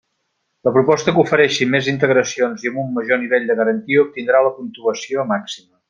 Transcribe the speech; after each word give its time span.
La 0.67 0.71
proposta 0.77 1.13
que 1.17 1.21
ofereixi 1.23 1.67
més 1.75 1.89
integracions 1.93 2.65
i 2.67 2.73
amb 2.73 2.83
un 2.87 2.91
major 2.97 3.21
nivell 3.27 3.49
de 3.53 3.57
garantia 3.63 4.07
obtindrà 4.07 4.45
la 4.49 4.55
puntuació 4.61 5.29
màxima. 5.35 5.69